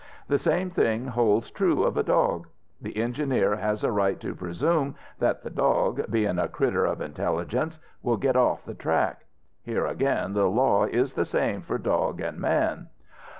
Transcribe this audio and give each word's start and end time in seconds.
The 0.27 0.39
same 0.39 0.71
thing 0.71 1.05
holds 1.05 1.51
true 1.51 1.83
of 1.83 1.95
a 1.95 2.01
dog. 2.01 2.47
The 2.81 2.97
engineer 2.97 3.57
has 3.57 3.83
a 3.83 3.91
right 3.91 4.19
to 4.21 4.33
presume 4.33 4.95
that 5.19 5.43
the 5.43 5.51
dog, 5.51 6.05
bein' 6.09 6.39
a 6.39 6.47
critter 6.47 6.85
of 6.85 7.01
intelligence, 7.01 7.79
will 8.01 8.17
get 8.17 8.35
off 8.35 8.65
the 8.65 8.73
track. 8.73 9.25
Here 9.61 9.85
again 9.85 10.33
the 10.33 10.49
law 10.49 10.85
is 10.85 11.13
the 11.13 11.23
same 11.25 11.61
for 11.61 11.77
dog 11.77 12.19
an' 12.19 12.41
man. 12.41 12.87